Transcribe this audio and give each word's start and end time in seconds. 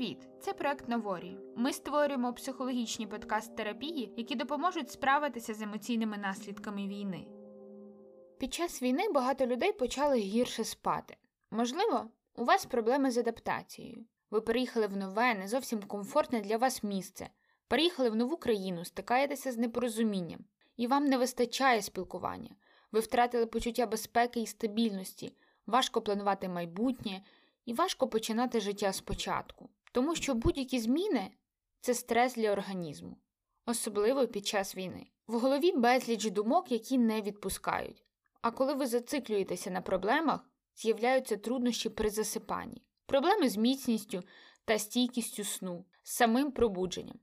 Привіт! 0.00 0.28
Це 0.40 0.52
проект 0.52 0.88
Новорі. 0.88 1.38
Ми 1.56 1.72
створюємо 1.72 2.32
психологічні 2.32 3.06
подкаст-терапії, 3.06 4.14
які 4.16 4.34
допоможуть 4.34 4.90
справитися 4.90 5.54
з 5.54 5.62
емоційними 5.62 6.18
наслідками 6.18 6.88
війни. 6.88 7.26
Під 8.38 8.54
час 8.54 8.82
війни 8.82 9.08
багато 9.08 9.46
людей 9.46 9.72
почали 9.72 10.18
гірше 10.18 10.64
спати. 10.64 11.16
Можливо, 11.50 12.06
у 12.34 12.44
вас 12.44 12.66
проблеми 12.66 13.10
з 13.10 13.18
адаптацією. 13.18 14.04
Ви 14.30 14.40
переїхали 14.40 14.86
в 14.86 14.96
нове, 14.96 15.34
не 15.34 15.48
зовсім 15.48 15.82
комфортне 15.82 16.40
для 16.40 16.56
вас 16.56 16.82
місце, 16.82 17.30
переїхали 17.68 18.10
в 18.10 18.16
нову 18.16 18.36
країну, 18.36 18.84
стикаєтеся 18.84 19.52
з 19.52 19.58
непорозумінням, 19.58 20.44
і 20.76 20.86
вам 20.86 21.04
не 21.04 21.18
вистачає 21.18 21.82
спілкування. 21.82 22.50
Ви 22.92 23.00
втратили 23.00 23.46
почуття 23.46 23.86
безпеки 23.86 24.40
і 24.40 24.46
стабільності, 24.46 25.36
важко 25.66 26.02
планувати 26.02 26.48
майбутнє 26.48 27.22
і 27.64 27.72
важко 27.72 28.08
починати 28.08 28.60
життя 28.60 28.92
спочатку, 28.92 29.68
тому 29.92 30.14
що 30.14 30.34
будь-які 30.34 30.80
зміни 30.80 31.30
це 31.80 31.94
стрес 31.94 32.34
для 32.34 32.52
організму, 32.52 33.16
особливо 33.66 34.26
під 34.26 34.46
час 34.46 34.76
війни. 34.76 35.06
В 35.26 35.38
голові 35.38 35.72
безліч 35.72 36.30
думок, 36.30 36.72
які 36.72 36.98
не 36.98 37.22
відпускають. 37.22 38.04
А 38.40 38.50
коли 38.50 38.74
ви 38.74 38.86
зациклюєтеся 38.86 39.70
на 39.70 39.80
проблемах, 39.80 40.40
з'являються 40.76 41.36
труднощі 41.36 41.88
при 41.88 42.10
засипанні, 42.10 42.82
проблеми 43.06 43.48
з 43.48 43.56
міцністю 43.56 44.22
та 44.64 44.78
стійкістю 44.78 45.44
сну, 45.44 45.84
з 46.02 46.12
самим 46.12 46.52
пробудженням. 46.52 47.18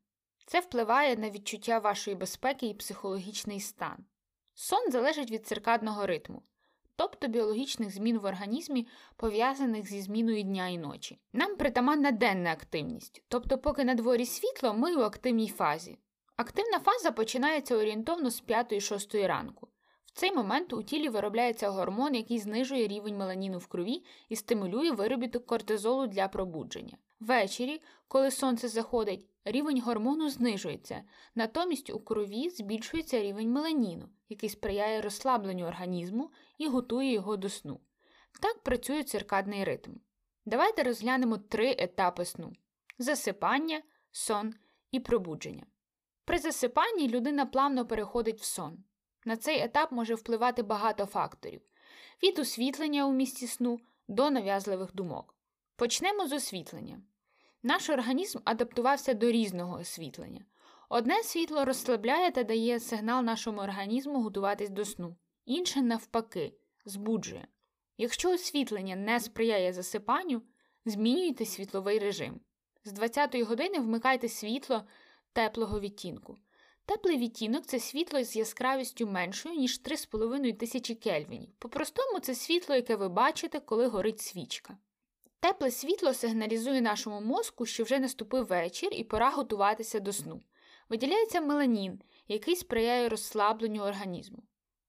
Це 0.46 0.60
впливає 0.60 1.16
на 1.16 1.30
відчуття 1.30 1.80
вашої 1.80 2.16
безпеки 2.16 2.68
і 2.68 2.74
психологічний 2.74 3.60
стан. 3.60 4.06
Сон 4.54 4.92
залежить 4.92 5.32
від 5.32 5.48
циркадного 5.48 6.06
ритму, 6.06 6.44
тобто 6.98 7.28
біологічних 7.28 7.94
змін 7.94 8.18
в 8.18 8.26
організмі, 8.26 8.88
пов'язаних 9.16 9.90
зі 9.90 10.02
зміною 10.02 10.44
дня 10.44 10.68
і 10.68 10.78
ночі. 10.78 11.20
Нам 11.34 11.56
притаманна 11.56 12.12
денна 12.12 12.52
активність, 12.52 13.24
тобто, 13.28 13.58
поки 13.58 13.84
на 13.84 13.96
дворі 13.96 14.26
світло, 14.26 14.74
ми 14.74 14.96
у 14.96 15.02
активній 15.02 15.48
фазі. 15.48 15.98
Активна 16.36 16.80
фаза 16.80 17.12
починається 17.12 17.76
орієнтовно 17.76 18.30
з 18.30 18.44
5-6 18.44 19.28
ранку. 19.28 19.68
В 20.18 20.20
цей 20.20 20.32
момент 20.32 20.74
у 20.74 20.84
тілі 20.84 21.10
виробляється 21.10 21.70
гормон, 21.70 22.16
який 22.16 22.40
знижує 22.40 22.88
рівень 22.88 23.18
меланіну 23.18 23.58
в 23.58 23.68
крові 23.68 24.04
і 24.30 24.36
стимулює 24.36 24.92
виробіток 24.92 25.46
кортизолу 25.46 26.08
для 26.08 26.28
пробудження. 26.28 26.98
Ввечері, 27.20 27.82
коли 28.08 28.32
сонце 28.32 28.68
заходить, 28.68 29.28
рівень 29.46 29.82
гормону 29.82 30.30
знижується, 30.30 31.04
натомість 31.36 31.90
у 31.90 32.00
крові 32.00 32.50
збільшується 32.50 33.22
рівень 33.22 33.52
меланіну, 33.52 34.10
який 34.30 34.50
сприяє 34.50 35.02
розслабленню 35.02 35.66
організму 35.66 36.32
і 36.58 36.68
готує 36.68 37.14
його 37.14 37.38
до 37.38 37.50
сну. 37.50 37.80
Так 38.42 38.64
працює 38.64 39.04
циркадний 39.04 39.64
ритм. 39.64 39.92
Давайте 40.46 40.84
розглянемо 40.84 41.38
три 41.38 41.76
етапи 41.78 42.26
сну: 42.26 42.54
засипання, 43.00 43.82
сон 44.12 44.54
і 44.92 45.00
пробудження. 45.00 45.66
При 46.26 46.38
засипанні 46.38 47.08
людина 47.08 47.46
плавно 47.46 47.88
переходить 47.88 48.42
в 48.42 48.44
сон. 48.44 48.84
На 49.28 49.38
цей 49.38 49.62
етап 49.62 49.92
може 49.92 50.16
впливати 50.16 50.64
багато 50.64 51.06
факторів: 51.06 51.62
від 52.24 52.40
освітлення 52.40 53.06
у 53.06 53.14
місці 53.14 53.48
сну 53.48 53.80
до 54.08 54.30
нав'язливих 54.30 54.94
думок. 54.94 55.36
Почнемо 55.76 56.28
з 56.28 56.32
освітлення. 56.32 57.02
Наш 57.64 57.90
організм 57.90 58.40
адаптувався 58.46 59.14
до 59.14 59.32
різного 59.32 59.80
освітлення. 59.80 60.46
Одне 60.90 61.24
світло 61.24 61.66
розслабляє 61.66 62.32
та 62.32 62.44
дає 62.44 62.80
сигнал 62.80 63.24
нашому 63.24 63.62
організму 63.62 64.22
готуватись 64.22 64.70
до 64.70 64.86
сну, 64.86 65.16
інше, 65.46 65.82
навпаки, 65.82 66.54
збуджує. 66.86 67.48
Якщо 67.98 68.32
освітлення 68.32 68.96
не 68.96 69.20
сприяє 69.20 69.74
засипанню, 69.74 70.42
змінюйте 70.86 71.46
світловий 71.46 72.00
режим. 72.00 72.40
З 72.84 72.94
20-ї 72.94 73.44
години 73.44 73.80
вмикайте 73.80 74.30
світло 74.30 74.84
теплого 75.34 75.80
відтінку. 75.80 76.38
Теплий 76.88 77.18
відтінок 77.18 77.66
це 77.66 77.80
світло 77.80 78.24
з 78.24 78.36
яскравістю 78.36 79.08
меншою, 79.08 79.56
ніж 79.56 79.82
3,5 79.82 80.58
тисячі 80.58 80.96
кельвінів. 80.96 81.50
По-простому, 81.60 82.20
це 82.20 82.36
світло, 82.36 82.76
яке 82.76 82.96
ви 82.96 83.10
бачите, 83.10 83.60
коли 83.60 83.88
горить 83.88 84.22
свічка. 84.22 84.78
Тепле 85.40 85.72
світло 85.72 86.14
сигналізує 86.14 86.82
нашому 86.82 87.22
мозку, 87.22 87.66
що 87.66 87.84
вже 87.84 88.00
наступив 88.00 88.46
вечір 88.46 88.90
і 88.92 89.04
пора 89.04 89.30
готуватися 89.30 90.00
до 90.00 90.14
сну. 90.14 90.42
Виділяється 90.90 91.42
меланін, 91.42 92.02
який 92.28 92.56
сприяє 92.56 93.10
розслабленню 93.10 93.82
організму. 93.82 94.44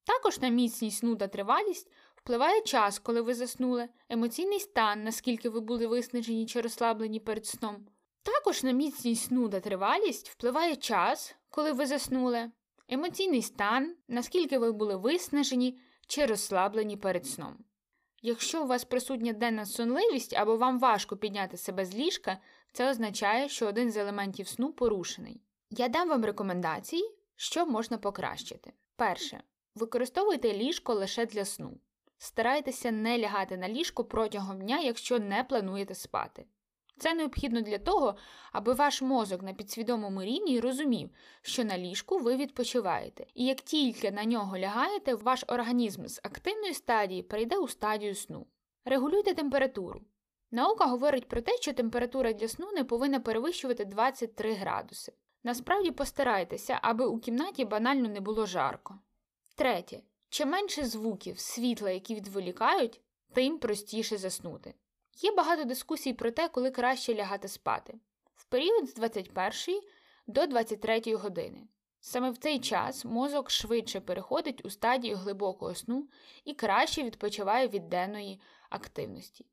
Також 0.05 0.41
на 0.41 0.49
міцність 0.49 0.99
сну 0.99 1.17
та 1.17 1.29
тривалість 1.29 1.91
впливає 2.15 2.61
час, 2.61 2.99
коли 2.99 3.21
ви 3.21 3.35
заснули, 3.35 3.89
емоційний 4.09 4.61
стан, 4.61 5.05
наскільки 5.05 5.49
ви 5.49 5.61
були 5.61 5.87
виснажені 5.87 6.47
чи 6.47 6.61
розслаблені 6.61 7.21
перед 7.21 7.47
сном. 7.47 7.87
Також 8.29 8.63
на 8.63 8.73
міцність 8.73 9.25
сну 9.25 9.49
та 9.49 9.61
тривалість 9.61 10.29
впливає 10.29 10.77
час, 10.77 11.35
коли 11.51 11.73
ви 11.73 11.87
заснули, 11.87 12.51
емоційний 12.89 13.43
стан, 13.43 13.97
наскільки 14.09 14.59
ви 14.59 14.73
були 14.73 14.97
виснажені 14.97 15.79
чи 16.07 16.27
розслаблені 16.27 16.97
перед 16.97 17.27
сном. 17.27 17.65
Якщо 18.23 18.65
у 18.65 18.67
вас 18.67 18.85
присутня 18.85 19.33
денна 19.33 19.67
сонливість 19.67 20.35
або 20.35 20.57
вам 20.57 20.79
важко 20.79 21.17
підняти 21.17 21.57
себе 21.57 21.85
з 21.85 21.95
ліжка, 21.95 22.39
це 22.73 22.91
означає, 22.91 23.49
що 23.49 23.67
один 23.67 23.91
з 23.91 23.97
елементів 23.97 24.49
сну 24.49 24.73
порушений. 24.73 25.41
Я 25.71 25.89
дам 25.89 26.09
вам 26.09 26.25
рекомендації, 26.25 27.15
що 27.37 27.67
можна 27.67 27.99
покращити. 27.99 28.73
Перше. 28.97 29.43
Використовуйте 29.75 30.53
ліжко 30.53 30.95
лише 30.95 31.27
для 31.27 31.45
сну. 31.45 31.81
Старайтеся 32.19 32.91
не 32.91 33.19
лягати 33.19 33.57
на 33.57 33.69
ліжко 33.69 34.05
протягом 34.05 34.61
дня, 34.61 34.79
якщо 34.81 35.19
не 35.19 35.45
плануєте 35.45 35.95
спати. 35.95 36.47
Це 36.99 37.15
необхідно 37.15 37.61
для 37.61 37.79
того, 37.79 38.17
аби 38.53 38.73
ваш 38.73 39.03
мозок 39.03 39.43
на 39.43 39.53
підсвідомому 39.53 40.23
рівні 40.23 40.61
розумів, 40.61 41.11
що 41.43 41.65
на 41.65 41.79
ліжку 41.79 42.19
ви 42.19 42.37
відпочиваєте, 42.37 43.27
і 43.35 43.45
як 43.45 43.61
тільки 43.61 44.11
на 44.11 44.25
нього 44.25 44.59
лягаєте, 44.59 45.15
ваш 45.15 45.45
організм 45.49 46.07
з 46.07 46.21
активної 46.23 46.75
стадії 46.75 47.23
перейде 47.23 47.59
у 47.59 47.69
стадію 47.69 48.15
сну. 48.15 48.47
Регулюйте 48.85 49.35
температуру. 49.35 50.01
Наука 50.51 50.85
говорить 50.85 51.29
про 51.29 51.41
те, 51.41 51.57
що 51.57 51.73
температура 51.73 52.33
для 52.33 52.49
сну 52.49 52.73
не 52.73 52.85
повинна 52.85 53.21
перевищувати 53.21 53.85
23 53.85 54.53
градуси. 54.53 55.13
Насправді 55.45 55.91
постарайтеся, 55.91 56.79
аби 56.83 57.07
у 57.07 57.19
кімнаті 57.19 57.65
банально 57.65 58.09
не 58.09 58.21
було 58.21 58.47
жарко. 58.47 58.99
Третє. 59.55 60.01
Чим 60.29 60.49
менше 60.49 60.85
звуків, 60.85 61.39
світла, 61.39 61.91
які 61.91 62.15
відволікають, 62.15 63.01
тим 63.33 63.59
простіше 63.59 64.17
заснути. 64.17 64.75
Є 65.21 65.33
багато 65.33 65.65
дискусій 65.65 66.13
про 66.13 66.31
те, 66.31 66.49
коли 66.49 66.71
краще 66.71 67.15
лягати 67.15 67.49
спати 67.49 67.95
в 68.35 68.45
період 68.45 68.89
з 68.89 68.95
21 68.95 69.81
до 70.27 70.47
23 70.47 71.03
години. 71.15 71.69
Саме 72.01 72.31
в 72.31 72.37
цей 72.37 72.59
час 72.59 73.05
мозок 73.05 73.51
швидше 73.51 74.01
переходить 74.01 74.65
у 74.65 74.71
стадію 74.71 75.17
глибокого 75.17 75.75
сну 75.75 76.09
і 76.45 76.55
краще 76.55 77.03
відпочиває 77.03 77.69
від 77.69 77.89
денної 77.89 78.41
активності. 78.71 79.47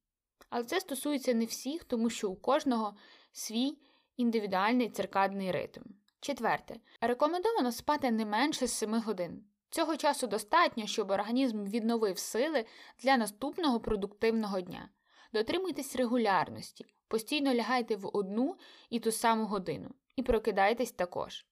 Але 0.49 0.63
це 0.63 0.79
стосується 0.79 1.33
не 1.33 1.45
всіх, 1.45 1.83
тому 1.83 2.09
що 2.09 2.29
у 2.29 2.35
кожного 2.35 2.95
свій 3.31 3.77
індивідуальний 4.17 4.89
циркадний 4.89 5.51
ритм. 5.51 5.81
Четверте, 6.19 6.75
рекомендовано 7.01 7.71
спати 7.71 8.11
не 8.11 8.25
менше 8.25 8.67
7 8.67 8.93
годин. 8.93 9.43
Цього 9.69 9.97
часу 9.97 10.27
достатньо, 10.27 10.87
щоб 10.87 11.11
організм 11.11 11.65
відновив 11.65 12.19
сили 12.19 12.65
для 12.99 13.17
наступного 13.17 13.79
продуктивного 13.79 14.61
дня. 14.61 14.89
Дотримуйтесь 15.35 15.95
регулярності, 15.95 16.85
постійно 17.07 17.53
лягайте 17.53 17.95
в 17.95 18.09
одну 18.13 18.55
і 18.89 18.99
ту 18.99 19.11
саму 19.11 19.45
годину, 19.45 19.89
і 20.15 20.23
прокидайтесь 20.23 20.91
також. 20.91 21.45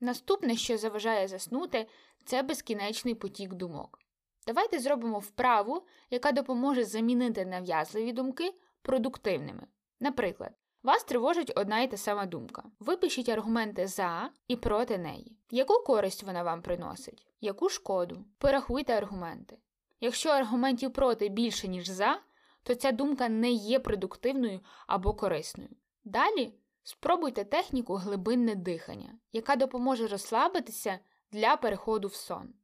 Наступне, 0.00 0.56
що 0.56 0.78
заважає 0.78 1.28
заснути, 1.28 1.86
це 2.24 2.42
безкінечний 2.42 3.14
потік 3.14 3.54
думок. 3.54 3.98
Давайте 4.46 4.78
зробимо 4.78 5.18
вправу, 5.18 5.86
яка 6.10 6.32
допоможе 6.32 6.84
замінити 6.84 7.46
нав'язливі 7.46 8.12
думки 8.12 8.54
продуктивними. 8.82 9.66
Наприклад, 10.00 10.52
вас 10.82 11.04
тривожить 11.04 11.52
одна 11.56 11.80
і 11.80 11.90
та 11.90 11.96
сама 11.96 12.26
думка. 12.26 12.62
Випишіть 12.80 13.28
аргументи 13.28 13.86
за 13.86 14.30
і 14.48 14.56
проти 14.56 14.98
неї. 14.98 15.36
Яку 15.50 15.84
користь 15.84 16.22
вона 16.22 16.42
вам 16.42 16.62
приносить, 16.62 17.26
яку 17.40 17.68
шкоду? 17.68 18.24
Порахуйте 18.38 18.92
аргументи. 18.92 19.58
Якщо 20.00 20.28
аргументів 20.28 20.92
проти 20.92 21.28
більше, 21.28 21.68
ніж 21.68 21.88
за, 21.88 22.20
то 22.62 22.74
ця 22.74 22.92
думка 22.92 23.28
не 23.28 23.50
є 23.50 23.78
продуктивною 23.78 24.60
або 24.86 25.14
корисною. 25.14 25.70
Далі 26.04 26.54
спробуйте 26.82 27.44
техніку 27.44 27.94
глибинне 27.94 28.54
дихання, 28.54 29.18
яка 29.32 29.56
допоможе 29.56 30.06
розслабитися 30.06 30.98
для 31.32 31.56
переходу 31.56 32.08
в 32.08 32.14
сон. 32.14 32.54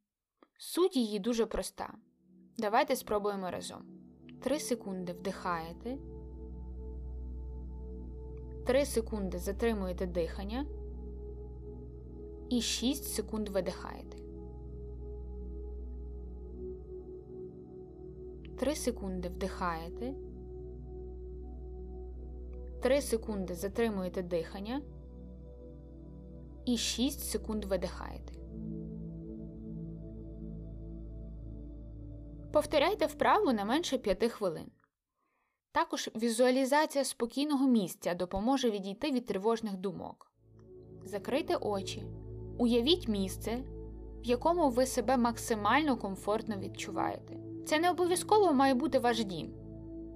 Суть 0.57 0.95
її 0.95 1.19
дуже 1.19 1.45
проста. 1.45 1.93
Давайте 2.57 2.95
спробуємо 2.95 3.51
разом. 3.51 3.85
3 4.43 4.59
секунди 4.59 5.13
вдихаєте. 5.13 5.97
3 8.65 8.85
секунди 8.85 9.37
затримуєте 9.37 10.05
дихання. 10.05 10.65
І 12.49 12.61
6 12.61 13.15
секунд 13.15 13.49
видихаєте. 13.49 14.17
3 18.57 18.75
секунди 18.75 19.29
вдихаєте. 19.29 20.13
3 22.81 23.01
секунди 23.01 23.55
затримуєте 23.55 24.21
дихання 24.21 24.81
і 26.65 26.77
6 26.77 27.19
секунд 27.19 27.65
видихаєте. 27.65 28.33
Повторяйте 32.51 33.05
вправу 33.05 33.53
не 33.53 33.65
менше 33.65 33.97
5 33.97 34.31
хвилин. 34.31 34.71
Також 35.71 36.09
візуалізація 36.15 37.03
спокійного 37.03 37.67
місця 37.67 38.13
допоможе 38.13 38.71
відійти 38.71 39.11
від 39.11 39.25
тривожних 39.25 39.77
думок. 39.77 40.31
Закрийте 41.03 41.55
очі. 41.55 42.03
Уявіть 42.57 43.07
місце, 43.07 43.63
в 44.21 44.25
якому 44.25 44.69
ви 44.69 44.85
себе 44.85 45.17
максимально 45.17 45.97
комфортно 45.97 46.57
відчуваєте. 46.57 47.56
Це 47.67 47.79
не 47.79 47.89
обов'язково 47.89 48.53
має 48.53 48.73
бути 48.73 48.99
ваш 48.99 49.23
дім. 49.23 49.53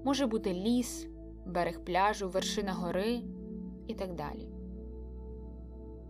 Може 0.06 0.28
бути 0.28 0.54
ліс, 0.54 1.08
берег 1.46 1.84
пляжу, 1.86 2.30
вершина 2.30 2.74
гори 2.74 3.22
і 3.88 3.96
так 3.96 4.16
далі. 4.16 4.50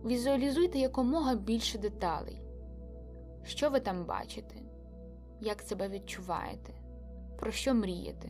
Візуалізуйте 0.04 0.78
якомога 0.78 1.34
більше 1.34 1.78
деталей. 1.78 2.42
Що 3.44 3.70
ви 3.70 3.80
там 3.80 4.06
бачите, 4.06 4.54
як 5.40 5.62
себе 5.62 5.88
відчуваєте, 5.88 6.74
про 7.38 7.52
що 7.52 7.74
мрієте. 7.74 8.28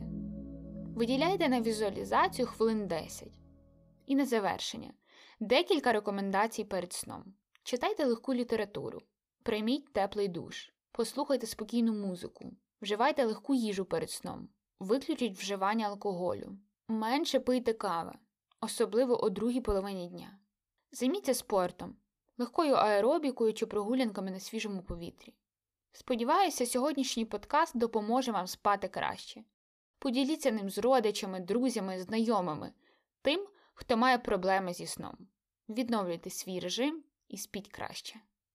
Виділяйте 0.95 1.49
на 1.49 1.61
візуалізацію 1.61 2.47
хвилин 2.47 2.87
10. 2.87 3.27
І 4.05 4.15
на 4.15 4.25
завершення 4.25 4.93
декілька 5.39 5.93
рекомендацій 5.93 6.63
перед 6.63 6.93
сном. 6.93 7.33
Читайте 7.63 8.05
легку 8.05 8.33
літературу, 8.33 9.01
прийміть 9.43 9.93
теплий 9.93 10.27
душ, 10.27 10.73
послухайте 10.91 11.47
спокійну 11.47 11.93
музику, 11.93 12.51
вживайте 12.83 13.25
легку 13.25 13.53
їжу 13.53 13.85
перед 13.85 14.11
сном, 14.11 14.49
виключіть 14.79 15.37
вживання 15.37 15.87
алкоголю, 15.87 16.57
менше 16.87 17.39
пийте 17.39 17.73
кави, 17.73 18.13
особливо 18.61 19.23
о 19.23 19.29
другій 19.29 19.61
половині 19.61 20.07
дня. 20.07 20.39
Займіться 20.91 21.33
спортом, 21.33 21.95
легкою 22.37 22.73
аеробікою 22.73 23.53
чи 23.53 23.65
прогулянками 23.65 24.31
на 24.31 24.39
свіжому 24.39 24.83
повітрі. 24.83 25.33
Сподіваюся, 25.91 26.65
сьогоднішній 26.65 27.25
подкаст 27.25 27.77
допоможе 27.77 28.31
вам 28.31 28.47
спати 28.47 28.87
краще. 28.87 29.43
Поділіться 29.99 30.51
ним 30.51 30.69
з 30.69 30.77
родичами, 30.77 31.39
друзями, 31.39 32.01
знайомими, 32.01 32.73
тим, 33.21 33.47
хто 33.73 33.97
має 33.97 34.17
проблеми 34.17 34.73
зі 34.73 34.87
сном. 34.87 35.17
Відновлюйте 35.69 36.29
свій 36.29 36.59
режим 36.59 37.03
і 37.27 37.37
спіть 37.37 37.67
краще. 37.67 38.19